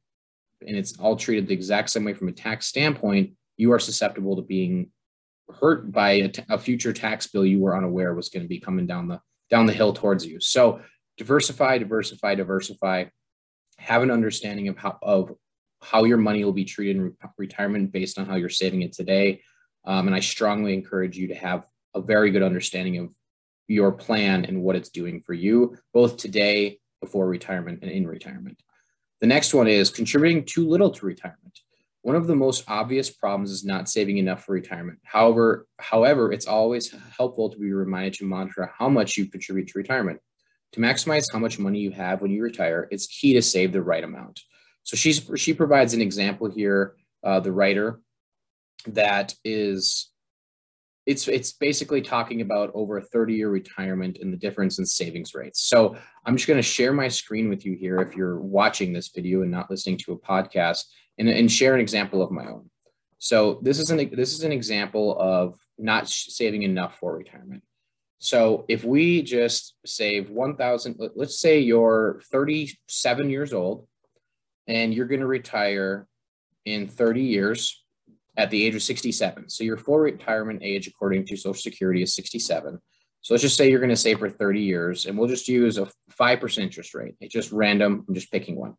and 0.65 0.75
it's 0.75 0.97
all 0.99 1.15
treated 1.15 1.47
the 1.47 1.53
exact 1.53 1.89
same 1.89 2.03
way 2.03 2.13
from 2.13 2.27
a 2.27 2.33
tax 2.33 2.67
standpoint, 2.67 3.31
you 3.57 3.71
are 3.71 3.79
susceptible 3.79 4.35
to 4.35 4.41
being 4.41 4.91
hurt 5.59 5.91
by 5.91 6.11
a, 6.11 6.27
t- 6.29 6.43
a 6.49 6.57
future 6.57 6.93
tax 6.93 7.27
bill 7.27 7.45
you 7.45 7.59
were 7.59 7.75
unaware 7.75 8.13
was 8.13 8.29
going 8.29 8.43
to 8.43 8.49
be 8.49 8.59
coming 8.59 8.85
down 8.85 9.07
the 9.07 9.19
down 9.49 9.65
the 9.65 9.73
hill 9.73 9.93
towards 9.93 10.25
you. 10.25 10.39
So 10.39 10.81
diversify, 11.17 11.79
diversify, 11.79 12.35
diversify. 12.35 13.05
Have 13.79 14.03
an 14.03 14.11
understanding 14.11 14.67
of 14.67 14.77
how 14.77 14.97
of 15.01 15.35
how 15.81 16.03
your 16.03 16.17
money 16.17 16.43
will 16.43 16.53
be 16.53 16.65
treated 16.65 16.97
in 16.97 17.01
re- 17.03 17.11
retirement 17.37 17.91
based 17.91 18.19
on 18.19 18.25
how 18.25 18.35
you're 18.35 18.49
saving 18.49 18.81
it 18.81 18.93
today. 18.93 19.41
Um, 19.85 20.07
and 20.07 20.15
I 20.15 20.19
strongly 20.19 20.73
encourage 20.73 21.17
you 21.17 21.29
to 21.29 21.35
have 21.35 21.65
a 21.95 22.01
very 22.01 22.31
good 22.31 22.43
understanding 22.43 22.97
of 22.97 23.09
your 23.67 23.91
plan 23.91 24.45
and 24.45 24.61
what 24.61 24.75
it's 24.75 24.89
doing 24.89 25.21
for 25.21 25.33
you, 25.33 25.77
both 25.93 26.17
today, 26.17 26.79
before 27.01 27.27
retirement, 27.27 27.79
and 27.81 27.91
in 27.91 28.05
retirement. 28.05 28.61
The 29.21 29.27
next 29.27 29.53
one 29.53 29.67
is 29.67 29.89
contributing 29.89 30.45
too 30.45 30.67
little 30.67 30.89
to 30.91 31.05
retirement. 31.05 31.59
One 32.01 32.15
of 32.15 32.27
the 32.27 32.35
most 32.35 32.63
obvious 32.67 33.09
problems 33.09 33.51
is 33.51 33.65
not 33.65 33.89
saving 33.89 34.17
enough 34.17 34.45
for 34.45 34.53
retirement. 34.53 34.99
However, 35.03 35.67
however, 35.79 36.31
it's 36.31 36.47
always 36.47 36.95
helpful 37.17 37.49
to 37.49 37.57
be 37.57 37.73
reminded 37.73 38.13
to 38.15 38.25
monitor 38.25 38.71
how 38.77 38.87
much 38.87 39.17
you 39.17 39.25
contribute 39.25 39.67
to 39.69 39.77
retirement. 39.77 40.21
To 40.73 40.79
maximize 40.79 41.25
how 41.33 41.39
much 41.39 41.59
money 41.59 41.79
you 41.79 41.91
have 41.91 42.21
when 42.21 42.31
you 42.31 42.41
retire, 42.41 42.87
it's 42.91 43.07
key 43.07 43.33
to 43.33 43.41
save 43.41 43.73
the 43.73 43.81
right 43.81 44.03
amount. 44.03 44.41
So 44.83 44.95
she's, 44.95 45.29
she 45.35 45.53
provides 45.53 45.93
an 45.93 46.01
example 46.01 46.49
here, 46.49 46.95
uh, 47.23 47.41
the 47.41 47.51
writer, 47.51 47.99
that 48.87 49.33
is, 49.43 50.09
it's, 51.09 51.27
it's 51.27 51.53
basically 51.53 52.03
talking 52.03 52.41
about 52.41 52.69
over 52.75 52.97
a 52.97 53.01
30 53.01 53.33
year 53.33 53.49
retirement 53.49 54.19
and 54.21 54.31
the 54.31 54.37
difference 54.37 54.77
in 54.77 54.85
savings 54.85 55.33
rates. 55.33 55.59
So 55.63 55.97
I'm 56.23 56.37
just 56.37 56.47
going 56.47 56.59
to 56.59 56.61
share 56.61 56.93
my 56.93 57.07
screen 57.07 57.49
with 57.49 57.65
you 57.65 57.73
here 57.73 57.99
if 57.99 58.15
you're 58.15 58.39
watching 58.39 58.93
this 58.93 59.07
video 59.07 59.41
and 59.41 59.49
not 59.49 59.71
listening 59.71 59.97
to 60.05 60.13
a 60.13 60.19
podcast 60.19 60.83
and, 61.17 61.27
and 61.27 61.51
share 61.51 61.73
an 61.73 61.81
example 61.81 62.21
of 62.21 62.29
my 62.29 62.45
own. 62.45 62.69
So 63.17 63.59
this 63.63 63.79
is 63.79 63.89
an, 63.89 63.97
this 64.15 64.33
is 64.33 64.43
an 64.43 64.51
example 64.51 65.19
of 65.19 65.57
not 65.79 66.07
saving 66.07 66.61
enough 66.61 66.99
for 66.99 67.17
retirement. 67.17 67.63
So 68.19 68.65
if 68.67 68.83
we 68.83 69.23
just 69.23 69.77
save 69.87 70.29
1,000, 70.29 70.95
let's 71.15 71.39
say 71.39 71.59
you're 71.59 72.21
37 72.31 73.31
years 73.31 73.51
old 73.51 73.87
and 74.67 74.93
you're 74.93 75.07
going 75.07 75.21
to 75.21 75.25
retire 75.25 76.07
in 76.65 76.87
30 76.87 77.23
years 77.23 77.83
at 78.39 78.49
the 78.49 78.65
age 78.65 78.73
of 78.73 78.81
67. 78.81 79.49
So 79.49 79.65
your 79.65 79.77
full 79.77 79.99
retirement 79.99 80.63
age, 80.63 80.87
according 80.87 81.25
to 81.25 81.35
Social 81.35 81.53
Security, 81.53 82.01
is 82.01 82.15
67. 82.15 82.79
So 83.21 83.33
let's 83.33 83.41
just 83.41 83.57
say 83.57 83.69
you're 83.69 83.81
going 83.81 83.89
to 83.89 83.97
save 83.97 84.19
for 84.19 84.29
30 84.29 84.61
years 84.61 85.05
and 85.05 85.17
we'll 85.17 85.27
just 85.27 85.49
use 85.49 85.77
a 85.77 85.89
5% 86.17 86.57
interest 86.57 86.95
rate. 86.95 87.15
It's 87.19 87.33
just 87.33 87.51
random. 87.51 88.05
I'm 88.07 88.13
just 88.15 88.31
picking 88.31 88.55
one. 88.55 88.75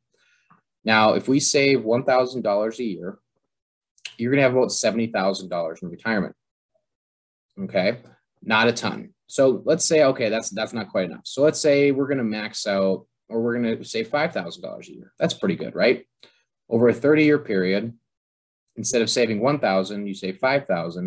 Now, 0.82 1.12
if 1.12 1.28
we 1.28 1.40
save 1.40 1.80
$1,000 1.80 2.78
a 2.78 2.82
year, 2.82 3.18
you're 4.16 4.32
going 4.32 4.38
to 4.38 4.42
have 4.42 4.56
about 4.56 4.70
$70,000 4.70 5.82
in 5.82 5.88
retirement. 5.90 6.34
Okay. 7.60 7.98
Not 8.42 8.68
a 8.68 8.72
ton. 8.72 9.10
So 9.26 9.62
let's 9.66 9.84
say, 9.84 10.04
okay, 10.04 10.30
that's 10.30 10.50
that's 10.50 10.72
not 10.72 10.88
quite 10.88 11.04
enough. 11.04 11.20
So 11.24 11.42
let's 11.42 11.60
say 11.60 11.92
we're 11.92 12.08
going 12.08 12.18
to 12.18 12.24
max 12.24 12.66
out, 12.66 13.06
or 13.28 13.40
we're 13.40 13.60
going 13.60 13.76
to 13.76 13.84
save 13.84 14.08
five 14.08 14.32
thousand 14.32 14.62
dollars 14.62 14.88
a 14.88 14.94
year. 14.94 15.12
That's 15.20 15.34
pretty 15.34 15.54
good, 15.54 15.76
right? 15.76 16.04
Over 16.68 16.88
a 16.88 16.94
thirty-year 16.94 17.38
period, 17.38 17.92
instead 18.80 19.02
of 19.02 19.10
saving 19.18 19.38
one 19.40 19.58
thousand, 19.66 20.06
you 20.08 20.14
save 20.14 20.38
five 20.38 20.62
thousand. 20.72 21.06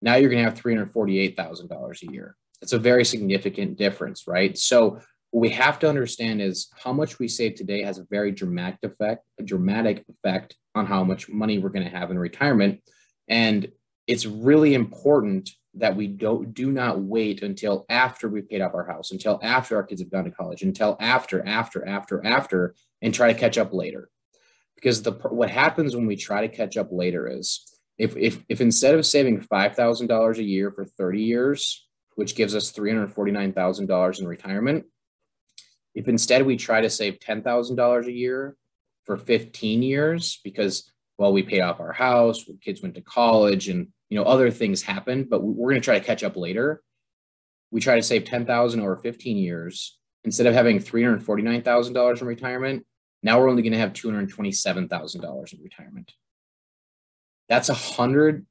Now 0.00 0.14
you're 0.16 0.32
going 0.32 0.42
to 0.44 0.48
have 0.48 0.58
three 0.58 0.74
hundred 0.74 0.92
forty-eight 0.92 1.34
thousand 1.40 1.66
dollars 1.74 1.98
a 2.02 2.12
year. 2.16 2.28
it's 2.64 2.72
a 2.72 2.78
very 2.78 3.04
significant 3.04 3.76
difference, 3.76 4.26
right? 4.26 4.56
So 4.56 4.98
what 5.30 5.40
we 5.40 5.50
have 5.50 5.78
to 5.80 5.88
understand 5.88 6.40
is 6.40 6.56
how 6.82 6.92
much 6.92 7.18
we 7.18 7.28
save 7.28 7.56
today 7.56 7.82
has 7.82 7.98
a 7.98 8.06
very 8.10 8.30
dramatic 8.30 8.78
effect, 8.82 9.22
a 9.38 9.42
dramatic 9.42 10.04
effect 10.08 10.56
on 10.74 10.86
how 10.86 11.04
much 11.04 11.28
money 11.28 11.58
we're 11.58 11.76
going 11.76 11.84
to 11.90 11.98
have 11.98 12.10
in 12.10 12.18
retirement, 12.18 12.80
and 13.28 13.60
it's 14.06 14.26
really 14.26 14.74
important 14.74 15.50
that 15.74 15.96
we 15.96 16.06
don't 16.06 16.54
do 16.54 16.70
not 16.70 17.00
wait 17.00 17.42
until 17.42 17.84
after 17.88 18.28
we've 18.28 18.48
paid 18.48 18.60
off 18.60 18.74
our 18.74 18.86
house, 18.86 19.10
until 19.10 19.40
after 19.42 19.76
our 19.76 19.82
kids 19.82 20.00
have 20.00 20.10
gone 20.10 20.24
to 20.24 20.30
college, 20.30 20.62
until 20.62 20.96
after, 21.00 21.44
after, 21.46 21.86
after, 21.86 22.24
after, 22.24 22.74
and 23.02 23.12
try 23.12 23.32
to 23.32 23.38
catch 23.38 23.58
up 23.58 23.72
later. 23.72 24.08
Because 24.84 25.00
the 25.00 25.12
what 25.12 25.48
happens 25.48 25.96
when 25.96 26.04
we 26.04 26.14
try 26.14 26.46
to 26.46 26.54
catch 26.54 26.76
up 26.76 26.88
later 26.92 27.26
is 27.26 27.64
if 27.96 28.18
if 28.18 28.44
if 28.50 28.60
instead 28.60 28.94
of 28.94 29.06
saving 29.06 29.40
five 29.40 29.74
thousand 29.74 30.08
dollars 30.08 30.38
a 30.38 30.44
year 30.44 30.70
for 30.70 30.84
30 30.84 31.22
years, 31.22 31.88
which 32.16 32.34
gives 32.34 32.54
us 32.54 32.70
$349,000 32.70 34.20
in 34.20 34.28
retirement. 34.28 34.84
If 35.94 36.06
instead 36.06 36.44
we 36.44 36.58
try 36.58 36.82
to 36.82 36.90
save 36.90 37.18
$10,000 37.18 38.06
a 38.06 38.12
year 38.12 38.56
for 39.04 39.16
15 39.16 39.82
years, 39.82 40.38
because 40.44 40.92
well, 41.16 41.32
we 41.32 41.42
paid 41.42 41.60
off 41.60 41.80
our 41.80 41.92
house, 41.92 42.44
kids 42.60 42.82
went 42.82 42.96
to 42.96 43.00
college, 43.00 43.70
and 43.70 43.88
you 44.10 44.18
know 44.18 44.24
other 44.24 44.50
things 44.50 44.82
happened, 44.82 45.30
but 45.30 45.42
we're 45.42 45.70
going 45.70 45.80
to 45.80 45.84
try 45.84 45.98
to 45.98 46.04
catch 46.04 46.22
up 46.22 46.36
later. 46.36 46.82
We 47.70 47.80
try 47.80 47.94
to 47.94 48.02
save 48.02 48.26
10,000 48.26 48.80
over 48.80 48.96
15 48.96 49.38
years 49.38 49.98
instead 50.24 50.46
of 50.46 50.52
having 50.52 50.78
$349,000 50.78 52.20
in 52.20 52.26
retirement. 52.26 52.86
Now 53.24 53.40
we're 53.40 53.48
only 53.48 53.62
going 53.62 53.72
to 53.72 53.78
have 53.78 53.94
$227,000 53.94 55.54
in 55.54 55.62
retirement. 55.62 56.12
That's 57.48 57.70
a 57.70 57.74
hundred 57.74 58.46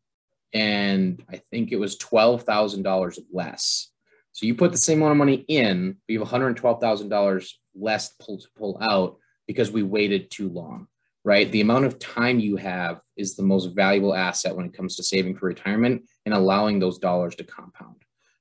and 0.51 1.23
I 1.31 1.37
think 1.37 1.71
it 1.71 1.79
was 1.79 1.97
$12,000 1.97 3.19
less. 3.31 3.89
So 4.33 4.45
you 4.45 4.55
put 4.55 4.71
the 4.71 4.77
same 4.79 4.99
amount 4.99 5.11
of 5.11 5.17
money 5.17 5.45
in, 5.47 5.97
you 6.07 6.19
have 6.19 6.27
$112,000 6.27 7.53
less 7.75 8.09
pull, 8.19 8.39
to 8.39 8.47
pull 8.55 8.77
out 8.81 9.17
because 9.47 9.71
we 9.71 9.83
waited 9.83 10.31
too 10.31 10.49
long, 10.49 10.87
right? 11.23 11.51
The 11.51 11.61
amount 11.61 11.85
of 11.85 11.99
time 11.99 12.39
you 12.39 12.55
have 12.57 13.01
is 13.15 13.35
the 13.35 13.43
most 13.43 13.75
valuable 13.75 14.15
asset 14.15 14.55
when 14.55 14.65
it 14.65 14.73
comes 14.73 14.95
to 14.95 15.03
saving 15.03 15.37
for 15.37 15.47
retirement 15.47 16.03
and 16.25 16.33
allowing 16.33 16.79
those 16.79 16.97
dollars 16.97 17.35
to 17.35 17.43
compound. 17.43 17.97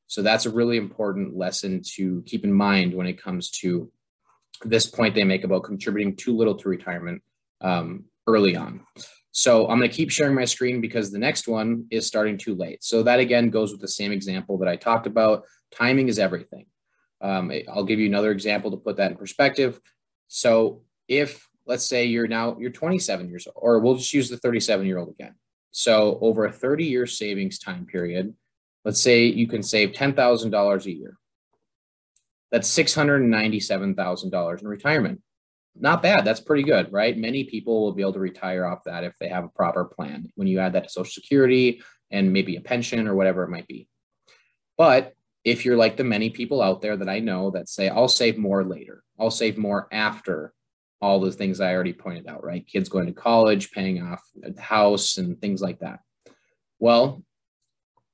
So 0.07 0.23
that's 0.23 0.47
a 0.47 0.51
really 0.51 0.79
important 0.79 1.37
lesson 1.37 1.83
to 1.97 2.23
keep 2.27 2.45
in 2.45 2.53
mind 2.53 2.95
when 2.95 3.07
it 3.07 3.23
comes 3.23 3.51
to 3.51 3.91
this 4.65 4.87
point 4.87 5.15
they 5.15 5.25
make 5.25 5.45
about 5.45 5.65
contributing 5.65 6.17
too 6.17 6.37
little 6.37 6.55
to 6.55 6.69
retirement 6.69 7.23
um, 7.61 8.05
early 8.27 8.57
on. 8.57 8.85
So 9.33 9.69
I'm 9.69 9.79
going 9.79 9.91
to 9.91 9.97
keep 9.97 10.11
sharing 10.11 10.35
my 10.35 10.45
screen 10.45 10.81
because 10.81 11.11
the 11.11 11.19
next 11.19 11.49
one 11.49 11.87
is 11.91 12.07
starting 12.07 12.37
too 12.37 12.55
late. 12.55 12.85
So 12.85 13.03
that 13.03 13.19
again 13.19 13.49
goes 13.49 13.73
with 13.73 13.81
the 13.81 13.89
same 13.89 14.13
example 14.13 14.59
that 14.59 14.69
I 14.69 14.77
talked 14.77 15.07
about. 15.07 15.45
Timing 15.75 16.09
is 16.09 16.19
everything. 16.19 16.67
Um, 17.23 17.51
I'll 17.73 17.85
give 17.85 17.99
you 17.99 18.07
another 18.07 18.31
example 18.31 18.71
to 18.73 18.77
put 18.77 18.97
that 18.99 19.13
in 19.13 19.17
perspective. 19.17 19.81
So 20.29 20.83
if 21.09 21.49
let's 21.67 21.87
say 21.87 22.05
you're 22.05 22.27
now 22.27 22.57
you're 22.59 22.71
27 22.71 23.29
years 23.29 23.47
old, 23.47 23.57
or 23.57 23.79
we'll 23.79 23.97
just 23.97 24.13
use 24.13 24.29
the 24.29 24.37
37 24.37 24.87
year 24.87 24.99
old 24.99 25.09
again. 25.09 25.35
So 25.71 26.19
over 26.21 26.45
a 26.45 26.53
30 26.53 26.85
year 26.85 27.07
savings 27.07 27.59
time 27.59 27.87
period, 27.87 28.35
let's 28.85 29.01
say 29.01 29.27
you 29.27 29.49
can 29.49 29.63
save 29.63 29.93
$10,000 29.93 30.85
a 30.85 30.93
year. 30.93 31.17
That's 32.53 32.73
$697,000 32.73 34.61
in 34.61 34.69
retirement 34.69 35.21
not 35.75 36.03
bad. 36.03 36.25
That's 36.25 36.41
pretty 36.41 36.63
good, 36.63 36.93
right? 36.93 37.17
Many 37.17 37.45
people 37.45 37.83
will 37.83 37.93
be 37.93 38.03
able 38.03 38.13
to 38.15 38.19
retire 38.19 38.67
off 38.67 38.85
that 38.85 39.05
if 39.05 39.17
they 39.19 39.29
have 39.29 39.45
a 39.45 39.49
proper 39.49 39.85
plan. 39.85 40.31
When 40.35 40.49
you 40.49 40.59
add 40.59 40.75
that 40.75 40.85
to 40.85 40.91
Social 40.91 41.11
Security 41.11 41.83
and 42.11 42.33
maybe 42.33 42.57
a 42.57 42.61
pension 42.61 43.09
or 43.09 43.15
whatever 43.15 43.43
it 43.45 43.51
might 43.51 43.67
be. 43.67 43.89
But 44.77 45.15
if 45.45 45.65
you're 45.65 45.77
like 45.77 45.97
the 45.97 46.05
many 46.05 46.31
people 46.31 46.63
out 46.63 46.83
there 46.83 46.97
that 46.97 47.09
I 47.09 47.21
know 47.21 47.51
that 47.53 47.69
say, 47.69 47.89
I'll 47.89 48.09
save 48.09 48.37
more 48.39 48.65
later, 48.65 49.03
I'll 49.19 49.31
save 49.31 49.57
more 49.57 49.89
after 49.91 50.53
all 51.01 51.19
those 51.19 51.35
things 51.35 51.61
I 51.61 51.75
already 51.75 51.93
pointed 51.93 52.29
out, 52.29 52.45
right? 52.45 52.67
Kids 52.67 52.89
going 52.89 53.07
to 53.07 53.13
college, 53.13 53.73
paying 53.73 54.01
off 54.03 54.23
the 54.37 54.61
house, 54.61 55.19
and 55.19 55.41
things 55.41 55.61
like 55.61 55.81
that. 55.81 56.01
Well, 56.79 57.25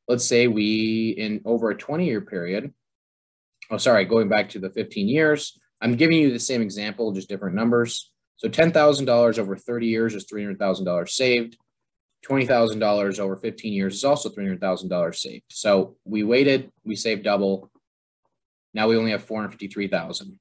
let's 0.07 0.25
say 0.25 0.47
we, 0.47 1.11
in 1.11 1.43
over 1.45 1.71
a 1.71 1.77
20 1.77 2.07
year 2.07 2.23
period, 2.23 2.73
oh, 3.71 3.77
sorry, 3.77 4.05
going 4.05 4.29
back 4.29 4.49
to 4.51 4.59
the 4.59 4.71
15 4.71 5.09
years, 5.09 5.59
I'm 5.81 5.95
giving 5.95 6.19
you 6.19 6.33
the 6.33 6.39
same 6.39 6.63
example, 6.63 7.13
just 7.13 7.29
different 7.29 7.55
numbers. 7.55 8.11
So 8.37 8.49
$10,000 8.49 9.39
over 9.39 9.57
30 9.57 9.87
years 9.87 10.15
is 10.15 10.27
$300,000 10.27 11.09
saved. 11.09 11.57
$20,000 12.27 13.19
over 13.21 13.37
15 13.37 13.73
years 13.73 13.95
is 13.95 14.05
also 14.05 14.29
$300,000 14.29 15.15
saved. 15.15 15.45
So 15.51 15.97
we 16.05 16.25
waited, 16.25 16.71
we 16.85 16.97
saved 16.97 17.25
double. 17.25 17.71
Now 18.75 18.89
we 18.89 18.97
only 18.97 19.13
have 19.13 19.25
453,000. 19.25 20.39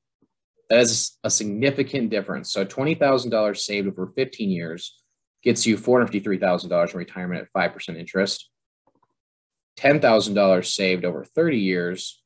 That 0.70 0.80
is 0.80 1.18
a 1.24 1.30
significant 1.30 2.10
difference. 2.10 2.52
So 2.52 2.66
$20,000 2.66 3.58
saved 3.58 3.88
over 3.88 4.12
15 4.16 4.50
years 4.50 5.02
gets 5.44 5.66
you 5.66 5.78
$453,000 5.78 6.92
in 6.92 6.98
retirement 6.98 7.48
at 7.56 7.74
5% 7.74 7.98
interest. 7.98 8.50
$10,000 9.78 10.66
saved 10.66 11.06
over 11.06 11.24
30 11.24 11.58
years 11.58 12.22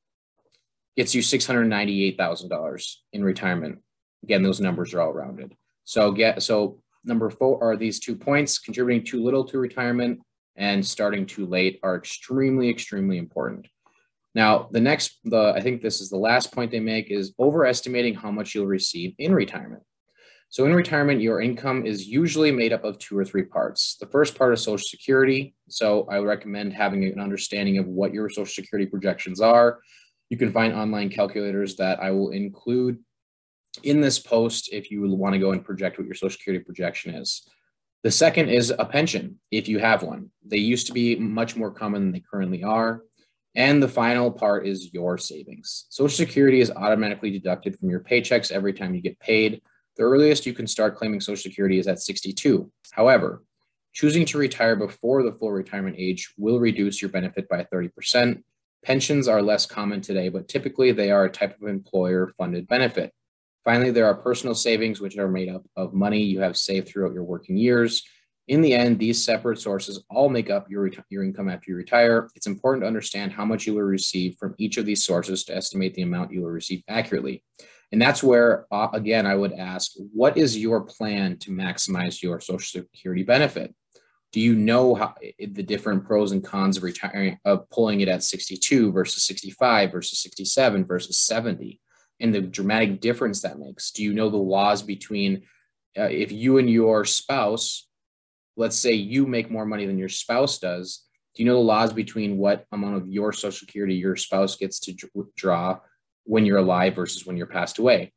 gets 0.97 1.15
you 1.15 1.21
$698,000 1.21 2.95
in 3.13 3.23
retirement. 3.23 3.79
Again, 4.23 4.43
those 4.43 4.59
numbers 4.59 4.93
are 4.93 5.01
all 5.01 5.13
rounded. 5.13 5.55
So 5.83 6.11
get 6.11 6.43
so 6.43 6.81
number 7.03 7.29
four 7.29 7.63
are 7.63 7.75
these 7.75 7.99
two 7.99 8.15
points 8.15 8.59
contributing 8.59 9.03
too 9.03 9.23
little 9.23 9.43
to 9.45 9.57
retirement 9.57 10.19
and 10.55 10.85
starting 10.85 11.25
too 11.25 11.45
late 11.45 11.79
are 11.81 11.95
extremely 11.95 12.69
extremely 12.69 13.17
important. 13.17 13.67
Now, 14.35 14.69
the 14.71 14.79
next 14.79 15.19
the 15.23 15.53
I 15.55 15.61
think 15.61 15.81
this 15.81 16.01
is 16.01 16.09
the 16.09 16.17
last 16.17 16.53
point 16.53 16.71
they 16.71 16.79
make 16.79 17.09
is 17.09 17.33
overestimating 17.39 18.15
how 18.15 18.31
much 18.31 18.53
you'll 18.53 18.67
receive 18.67 19.15
in 19.17 19.33
retirement. 19.33 19.83
So 20.49 20.65
in 20.65 20.75
retirement, 20.75 21.21
your 21.21 21.39
income 21.39 21.85
is 21.85 22.07
usually 22.07 22.51
made 22.51 22.73
up 22.73 22.83
of 22.83 22.99
two 22.99 23.17
or 23.17 23.23
three 23.23 23.43
parts. 23.43 23.95
The 24.01 24.07
first 24.07 24.37
part 24.37 24.53
is 24.53 24.61
Social 24.61 24.85
Security. 24.85 25.55
So 25.69 26.05
I 26.11 26.17
recommend 26.17 26.73
having 26.73 27.05
an 27.05 27.21
understanding 27.21 27.77
of 27.77 27.87
what 27.87 28.13
your 28.13 28.29
Social 28.29 28.45
Security 28.45 28.85
projections 28.85 29.39
are 29.39 29.79
you 30.31 30.37
can 30.37 30.53
find 30.53 30.73
online 30.73 31.09
calculators 31.09 31.75
that 31.75 32.01
I 32.01 32.11
will 32.11 32.29
include 32.29 32.97
in 33.83 33.99
this 33.99 34.17
post 34.17 34.69
if 34.71 34.89
you 34.89 35.01
want 35.01 35.33
to 35.33 35.39
go 35.39 35.51
and 35.51 35.63
project 35.63 35.97
what 35.97 36.07
your 36.07 36.15
Social 36.15 36.29
Security 36.29 36.63
projection 36.63 37.13
is. 37.13 37.45
The 38.03 38.11
second 38.11 38.47
is 38.47 38.73
a 38.79 38.85
pension, 38.85 39.41
if 39.51 39.67
you 39.67 39.79
have 39.79 40.03
one. 40.03 40.29
They 40.45 40.57
used 40.57 40.87
to 40.87 40.93
be 40.93 41.17
much 41.17 41.57
more 41.57 41.69
common 41.69 42.03
than 42.03 42.11
they 42.13 42.23
currently 42.31 42.63
are. 42.63 43.01
And 43.55 43.83
the 43.83 43.89
final 43.89 44.31
part 44.31 44.65
is 44.65 44.93
your 44.93 45.17
savings. 45.17 45.85
Social 45.89 46.15
Security 46.15 46.61
is 46.61 46.71
automatically 46.71 47.31
deducted 47.31 47.77
from 47.77 47.89
your 47.89 47.99
paychecks 47.99 48.53
every 48.53 48.71
time 48.71 48.95
you 48.95 49.01
get 49.01 49.19
paid. 49.19 49.61
The 49.97 50.03
earliest 50.03 50.45
you 50.45 50.53
can 50.53 50.65
start 50.65 50.95
claiming 50.95 51.19
Social 51.19 51.43
Security 51.43 51.77
is 51.77 51.87
at 51.87 51.99
62. 51.99 52.71
However, 52.93 53.43
choosing 53.91 54.23
to 54.27 54.37
retire 54.37 54.77
before 54.77 55.23
the 55.23 55.33
full 55.33 55.51
retirement 55.51 55.97
age 55.99 56.33
will 56.37 56.61
reduce 56.61 57.01
your 57.01 57.11
benefit 57.11 57.49
by 57.49 57.65
30%, 57.65 58.41
Pensions 58.83 59.27
are 59.27 59.41
less 59.41 59.65
common 59.65 60.01
today, 60.01 60.29
but 60.29 60.47
typically 60.47 60.91
they 60.91 61.11
are 61.11 61.25
a 61.25 61.31
type 61.31 61.55
of 61.61 61.67
employer 61.67 62.33
funded 62.37 62.67
benefit. 62.67 63.13
Finally, 63.63 63.91
there 63.91 64.07
are 64.07 64.15
personal 64.15 64.55
savings, 64.55 64.99
which 64.99 65.17
are 65.17 65.27
made 65.27 65.49
up 65.49 65.63
of 65.75 65.93
money 65.93 66.21
you 66.21 66.39
have 66.39 66.57
saved 66.57 66.87
throughout 66.87 67.13
your 67.13 67.23
working 67.23 67.55
years. 67.55 68.03
In 68.47 68.61
the 68.61 68.73
end, 68.73 68.97
these 68.97 69.23
separate 69.23 69.59
sources 69.59 70.03
all 70.09 70.29
make 70.29 70.49
up 70.49 70.69
your, 70.69 70.89
your 71.09 71.23
income 71.23 71.47
after 71.47 71.69
you 71.69 71.77
retire. 71.77 72.27
It's 72.35 72.47
important 72.47 72.83
to 72.83 72.87
understand 72.87 73.31
how 73.31 73.45
much 73.45 73.67
you 73.67 73.75
will 73.75 73.83
receive 73.83 74.35
from 74.39 74.55
each 74.57 74.77
of 74.77 74.85
these 74.85 75.05
sources 75.05 75.43
to 75.45 75.55
estimate 75.55 75.93
the 75.93 76.01
amount 76.01 76.33
you 76.33 76.41
will 76.41 76.49
receive 76.49 76.83
accurately. 76.87 77.43
And 77.91 78.01
that's 78.01 78.23
where, 78.23 78.65
uh, 78.71 78.87
again, 78.93 79.27
I 79.27 79.35
would 79.35 79.53
ask, 79.53 79.91
what 80.13 80.37
is 80.37 80.57
your 80.57 80.81
plan 80.81 81.37
to 81.39 81.51
maximize 81.51 82.23
your 82.23 82.39
Social 82.39 82.81
Security 82.81 83.23
benefit? 83.23 83.75
Do 84.31 84.39
you 84.39 84.55
know 84.55 84.95
how 84.95 85.15
the 85.39 85.63
different 85.63 86.05
pros 86.05 86.31
and 86.31 86.43
cons 86.43 86.77
of 86.77 86.83
retiring 86.83 87.37
of 87.45 87.69
pulling 87.69 88.01
it 88.01 88.07
at 88.07 88.23
62 88.23 88.91
versus 88.91 89.23
65 89.23 89.91
versus 89.91 90.21
67 90.21 90.85
versus 90.85 91.17
70 91.19 91.79
and 92.19 92.33
the 92.33 92.41
dramatic 92.41 93.01
difference 93.01 93.41
that 93.41 93.59
makes? 93.59 93.91
Do 93.91 94.03
you 94.03 94.13
know 94.13 94.29
the 94.29 94.37
laws 94.37 94.83
between 94.83 95.43
uh, 95.97 96.03
if 96.03 96.31
you 96.31 96.57
and 96.57 96.69
your 96.69 97.03
spouse 97.05 97.87
let's 98.57 98.77
say 98.77 98.93
you 98.93 99.25
make 99.25 99.49
more 99.49 99.65
money 99.65 99.85
than 99.85 99.97
your 99.97 100.09
spouse 100.09 100.59
does 100.59 101.05
do 101.33 101.43
you 101.43 101.49
know 101.49 101.55
the 101.55 101.61
laws 101.61 101.93
between 101.93 102.37
what 102.37 102.65
amount 102.71 102.97
of 102.97 103.07
your 103.07 103.31
social 103.31 103.51
security 103.65 103.95
your 103.95 104.15
spouse 104.15 104.57
gets 104.57 104.79
to 104.81 104.95
draw 105.37 105.79
when 106.25 106.45
you're 106.45 106.57
alive 106.57 106.95
versus 106.95 107.25
when 107.25 107.37
you're 107.37 107.47
passed 107.47 107.79
away? 107.79 108.11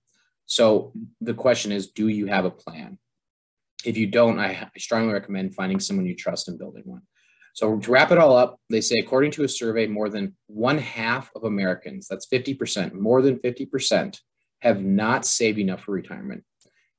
So 0.46 0.92
the 1.20 1.34
question 1.34 1.72
is 1.72 1.92
do 1.92 2.08
you 2.08 2.26
have 2.26 2.44
a 2.44 2.50
plan 2.50 2.98
if 3.84 3.96
you 3.96 4.06
don't, 4.06 4.38
I, 4.38 4.68
strongly 4.78 5.12
recommend 5.12 5.54
finding 5.54 5.80
someone 5.80 6.06
you 6.06 6.16
trust 6.16 6.48
and 6.48 6.58
building 6.58 6.82
one. 6.84 7.02
So 7.54 7.78
to 7.78 7.90
wrap 7.90 8.10
it 8.10 8.18
all 8.18 8.36
up, 8.36 8.58
they 8.68 8.80
say 8.80 8.98
according 8.98 9.30
to 9.32 9.44
a 9.44 9.48
survey, 9.48 9.86
more 9.86 10.08
than 10.08 10.34
one 10.48 10.78
half 10.78 11.30
of 11.36 11.44
Americans, 11.44 12.08
that's 12.08 12.26
50%, 12.26 12.94
more 12.94 13.22
than 13.22 13.38
50%, 13.38 14.18
have 14.60 14.82
not 14.82 15.24
saved 15.24 15.58
enough 15.58 15.82
for 15.82 15.92
retirement. 15.92 16.42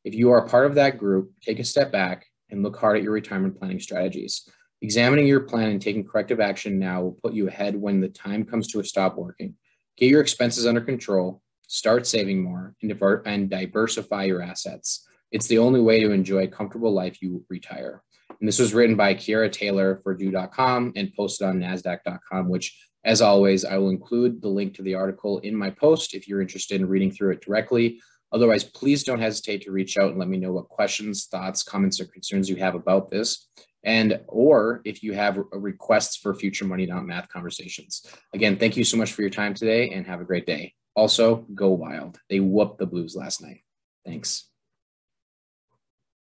If 0.06 0.14
you 0.14 0.32
are 0.32 0.46
a 0.46 0.48
part 0.48 0.68
of 0.68 0.76
that 0.76 0.98
group, 0.98 1.32
take 1.42 1.60
a 1.60 1.64
step 1.64 1.92
back 1.92 2.28
and 2.50 2.64
look 2.64 2.78
hard 2.78 2.96
at 2.96 3.04
your 3.04 3.12
retirement 3.12 3.60
planning 3.60 3.80
strategies. 3.80 4.48
Examining 4.82 5.28
your 5.28 5.42
plan 5.42 5.72
and 5.72 5.82
taking 5.82 6.06
corrective 6.06 6.40
action 6.40 6.78
now 6.78 7.02
will 7.02 7.18
put 7.24 7.34
you 7.34 7.48
ahead 7.48 7.76
when 7.76 8.00
the 8.00 8.08
time 8.08 8.46
comes 8.46 8.68
to 8.68 8.80
a 8.80 8.84
stop 8.84 9.18
working. 9.18 9.56
Get 9.98 10.10
your 10.10 10.22
expenses 10.22 10.66
under 10.66 10.82
control, 10.82 11.42
start 11.68 12.06
saving 12.06 12.44
more, 12.44 12.76
and, 12.82 13.02
and 13.26 13.50
diversify 13.50 14.26
your 14.26 14.42
assets. 14.42 15.08
It's 15.36 15.48
the 15.48 15.58
only 15.58 15.82
way 15.82 16.00
to 16.00 16.12
enjoy 16.12 16.44
a 16.44 16.48
comfortable 16.48 16.94
life 16.94 17.22
you 17.22 17.44
retire. 17.50 18.02
And 18.40 18.48
this 18.48 18.58
was 18.58 18.74
written 18.74 18.96
by 18.96 19.14
Kiara 19.16 19.52
Taylor 19.52 20.00
for 20.02 20.16
Due.com 20.16 20.94
and 20.96 21.14
posted 21.14 21.46
on 21.46 21.60
NASDAQ.com, 21.60 22.48
which, 22.48 22.74
as 23.04 23.22
always, 23.22 23.66
I 23.66 23.78
will 23.78 23.90
include 23.90 24.42
the 24.42 24.48
link 24.48 24.76
to 24.76 24.82
the 24.82 24.96
article 24.96 25.40
in 25.40 25.54
my 25.54 25.72
post 25.72 26.14
if 26.14 26.26
you're 26.26 26.42
interested 26.42 26.80
in 26.80 26.88
reading 26.88 27.12
through 27.12 27.34
it 27.34 27.42
directly. 27.42 28.00
Otherwise, 28.32 28.64
please 28.64 29.04
don't 29.04 29.20
hesitate 29.20 29.62
to 29.64 29.74
reach 29.74 29.98
out 29.98 30.12
and 30.12 30.18
let 30.18 30.30
me 30.30 30.38
know 30.38 30.54
what 30.54 30.70
questions, 30.70 31.26
thoughts, 31.26 31.64
comments, 31.64 32.00
or 32.00 32.06
concerns 32.06 32.50
you 32.50 32.56
have 32.56 32.76
about 32.76 33.10
this. 33.10 33.50
and 33.84 34.22
or 34.30 34.82
if 34.86 35.04
you 35.04 35.12
have 35.12 35.38
requests 35.52 36.16
for 36.16 36.34
future 36.34 36.64
Money 36.64 36.88
Math 36.88 37.28
conversations. 37.28 38.06
Again, 38.34 38.56
thank 38.56 38.78
you 38.78 38.86
so 38.86 38.96
much 38.96 39.12
for 39.12 39.22
your 39.22 39.30
time 39.30 39.54
today 39.54 39.90
and 39.90 40.08
have 40.08 40.22
a 40.22 40.26
great 40.26 40.46
day. 40.46 40.74
Also, 40.96 41.46
go 41.54 41.72
wild. 41.72 42.20
They 42.30 42.40
whooped 42.40 42.78
the 42.78 42.86
Blues 42.86 43.18
last 43.18 43.42
night. 43.42 43.64
Thanks. 44.06 44.50